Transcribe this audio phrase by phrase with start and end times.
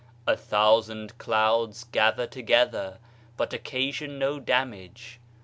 [0.25, 2.97] "A thousand clouds gather together,
[3.37, 5.19] but occa sion no damage.